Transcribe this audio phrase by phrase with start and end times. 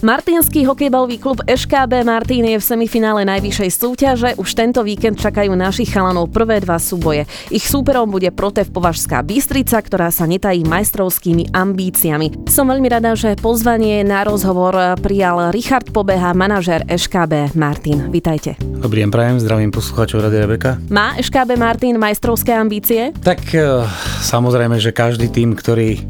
[0.00, 4.30] Martinský hokejbalový klub ŠKB Martin je v semifinále najvyššej súťaže.
[4.40, 7.28] Už tento víkend čakajú našich chalanov prvé dva súboje.
[7.52, 12.48] Ich súperom bude Protev Považská Bystrica, ktorá sa netají majstrovskými ambíciami.
[12.48, 14.72] Som veľmi rada, že pozvanie na rozhovor
[15.04, 18.08] prijal Richard Pobeha, manažer ŠKB Martin.
[18.08, 18.56] Vítajte.
[18.80, 20.80] Dobrý deň, prajem, zdravím poslucháčov Rady Rebeka.
[20.88, 23.12] Má ŠKB Martin majstrovské ambície?
[23.20, 23.84] Tak eh,
[24.24, 26.00] samozrejme, že každý tým, ktorý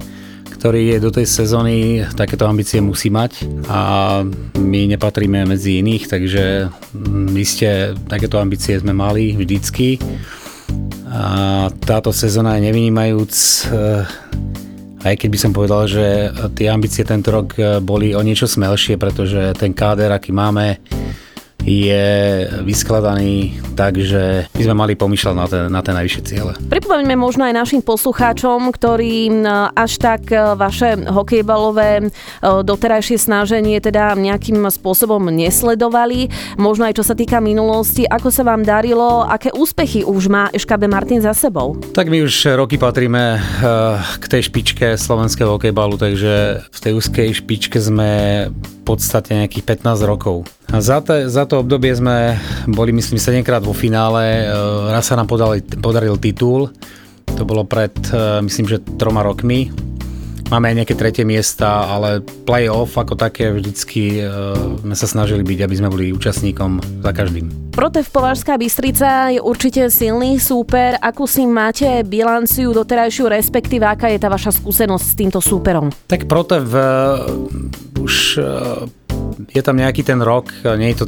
[0.60, 4.20] ktorý je do tej sezóny, takéto ambície musí mať a
[4.60, 9.96] my nepatríme medzi iných, takže mm, iste takéto ambície sme mali vždycky.
[11.08, 13.32] A táto sezóna je nevynímajúc,
[13.72, 14.04] eh,
[15.00, 19.00] aj keď by som povedal, že tie ambície tento rok eh, boli o niečo smelšie,
[19.00, 20.76] pretože ten káder, aký máme,
[21.64, 22.06] je
[22.64, 26.52] vyskladaný tak, že by sme mali pomýšľať na tie, na tie najvyššie ciele.
[26.68, 29.32] Pripomeňme možno aj našim poslucháčom, ktorí
[29.72, 32.04] až tak e, vaše hokejbalové e,
[32.42, 36.28] doterajšie snaženie teda nejakým spôsobom nesledovali.
[36.60, 40.82] Možno aj čo sa týka minulosti, ako sa vám darilo, aké úspechy už má ŠKB
[40.90, 41.76] Martin za sebou?
[41.96, 43.38] Tak my už roky patríme e,
[44.20, 48.10] k tej špičke slovenského hokejbalu, takže v tej úzkej špičke sme
[48.50, 50.44] v podstate nejakých 15 rokov.
[50.70, 52.38] Za, te, za to obdobie sme
[52.70, 54.54] boli myslím 7 krát vo finále, e,
[54.94, 56.70] raz sa nám podali, podaril titul,
[57.26, 59.74] to bolo pred e, myslím, že troma rokmi.
[60.46, 65.62] Máme aj nejaké tretie miesta, ale play-off ako také vždycky uh, sme sa snažili byť,
[65.62, 67.70] aby sme boli účastníkom za každým.
[67.70, 70.98] Protev Považská Bystrica je určite silný súper.
[70.98, 75.94] Akú si máte bilanciu doterajšiu, respektíve aká je tá vaša skúsenosť s týmto súperom?
[76.10, 76.66] Tak Protev
[78.02, 78.42] už
[79.48, 81.06] je tam nejaký ten rok, nie je to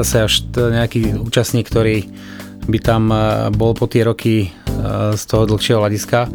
[0.00, 2.08] zase až nejaký účastník, ktorý
[2.70, 4.48] by tam e, bol po tie roky e,
[5.16, 6.30] z toho dlhšieho hľadiska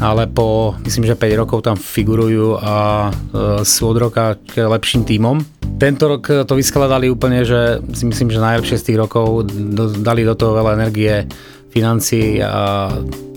[0.00, 5.04] ale po, myslím, že 5 rokov tam figurujú a e, sú od roka k lepším
[5.04, 5.44] tímom.
[5.76, 9.52] Tento rok to vyskladali úplne, že si myslím, že najlepšie z tých rokov
[10.00, 11.28] dali do toho veľa energie
[11.68, 12.88] financí a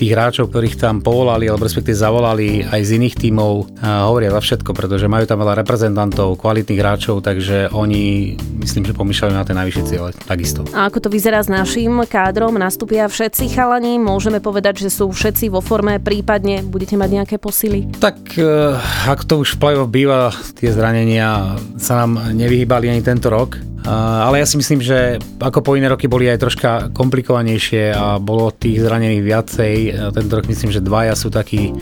[0.04, 4.76] tých hráčov, ktorých tam povolali, alebo respektíve zavolali aj z iných tímov, hovoria za všetko,
[4.76, 9.84] pretože majú tam veľa reprezentantov, kvalitných hráčov, takže oni myslím, že pomýšľajú na tie najvyššie
[9.88, 10.68] ciele takisto.
[10.76, 12.60] A ako to vyzerá s našim kádrom?
[12.60, 13.96] Nastúpia všetci chalani?
[13.96, 17.88] Môžeme povedať, že sú všetci vo forme, prípadne budete mať nejaké posily?
[18.04, 18.76] Tak eh,
[19.08, 24.40] ak to už v play-off býva, tie zranenia sa nám nevyhýbali ani tento rok ale
[24.40, 28.80] ja si myslím, že ako po iné roky boli aj troška komplikovanejšie a bolo tých
[28.80, 29.76] zranených viacej.
[29.94, 31.74] Tento rok myslím, že dvaja sú takí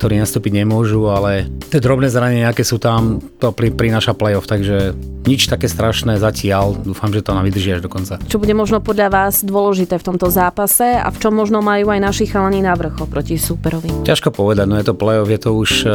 [0.00, 4.96] ktorí nastúpiť nemôžu, ale tie drobné zranenia, aké sú tam, to pri, prináša playoff, takže
[5.28, 6.72] nič také strašné zatiaľ.
[6.80, 8.16] Dúfam, že to nám vydrží až do konca.
[8.24, 12.00] Čo bude možno podľa vás dôležité v tomto zápase a v čom možno majú aj
[12.00, 13.92] naši chalani návrh proti súperovi?
[14.08, 15.92] Ťažko povedať, no je to playoff, je to už, eh,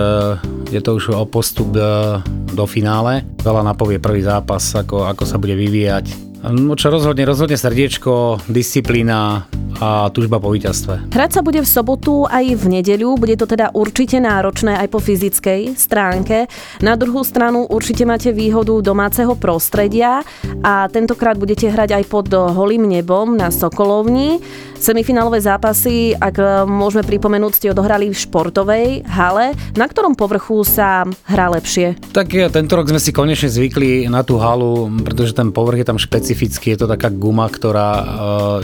[0.70, 2.22] je to už o postup eh,
[2.54, 3.26] do finále.
[3.42, 6.14] Veľa napovie prvý zápas, ako, ako sa bude vyvíjať.
[6.46, 9.50] No čo rozhodne, rozhodne srdiečko, disciplína,
[9.80, 11.12] a túžba po víťazstve.
[11.12, 15.00] Hrať sa bude v sobotu aj v nedeľu, bude to teda určite náročné aj po
[15.04, 16.48] fyzickej stránke.
[16.80, 20.24] Na druhú stranu určite máte výhodu domáceho prostredia
[20.64, 24.40] a tentokrát budete hrať aj pod holým nebom na Sokolovni.
[24.76, 29.56] Semifinálové zápasy, ak môžeme pripomenúť, ste odohrali v športovej hale.
[29.74, 31.96] Na ktorom povrchu sa hrá lepšie?
[32.12, 35.88] Tak ja, tento rok sme si konečne zvykli na tú halu, pretože ten povrch je
[35.88, 38.06] tam špecifický, je to taká guma, ktorá uh,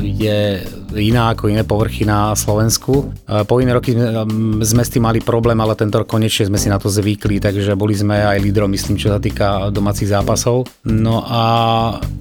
[0.03, 0.61] je
[1.01, 3.09] iná ako iné povrchy na Slovensku.
[3.25, 4.21] Uh, po iné roky sme,
[4.61, 7.73] sme s tým mali problém, ale tento rok konečne sme si na to zvykli, takže
[7.73, 10.69] boli sme aj lídrom, myslím, čo sa týka domácich zápasov.
[10.85, 11.43] No a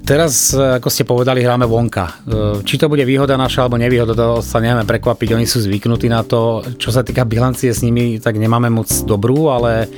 [0.09, 2.25] teraz, ako ste povedali, hráme vonka.
[2.65, 6.25] Či to bude výhoda naša alebo nevýhoda, to sa nemáme prekvapiť, oni sú zvyknutí na
[6.25, 6.63] to.
[6.79, 9.91] Čo sa týka bilancie s nimi, tak nemáme moc dobrú, ale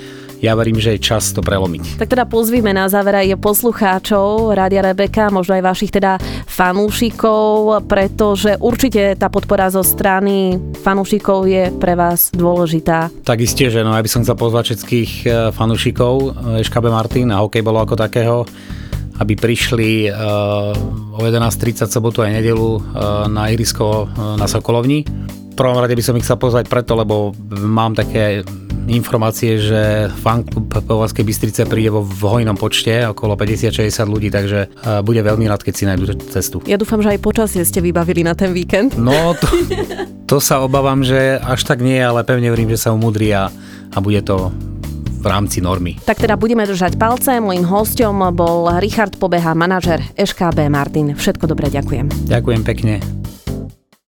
[0.42, 2.02] ja verím, že je čas to prelomiť.
[2.02, 6.18] Tak teda pozvíme na záver aj poslucháčov Rádia Rebeka, možno aj vašich teda
[6.52, 13.08] fanúšikov, pretože určite tá podpora zo strany fanúšikov je pre vás dôležitá.
[13.24, 17.40] Tak isté, že no ja by som chcel pozvať všetkých eh, fanúšikov ŠKB Martin a
[17.40, 18.44] hokej bolo ako takého
[19.12, 20.74] aby prišli uh,
[21.14, 22.80] o 11.30 sobotu aj nedelu
[23.30, 25.06] na ihrisko na Sokolovni.
[25.52, 28.42] V prvom rade by som ich chcel pozvať preto, lebo mám také
[28.90, 34.70] informácie, že fanklub Povazkej Bystrice príde vo v hojnom počte, okolo 50-60 ľudí, takže
[35.06, 36.56] bude veľmi rád, keď si nájdu cestu.
[36.66, 38.98] Ja dúfam, že aj počasie ste vybavili na ten víkend.
[38.98, 39.46] No, to,
[40.26, 43.48] to sa obávam, že až tak nie, ale pevne verím, že sa umudrí a,
[43.92, 44.50] a bude to
[45.22, 46.02] v rámci normy.
[46.02, 47.38] Tak teda budeme držať palce.
[47.38, 51.14] Mojím hostom bol Richard Pobeha, manažer ŠKB Martin.
[51.14, 52.26] Všetko dobré, ďakujem.
[52.26, 53.21] Ďakujem pekne.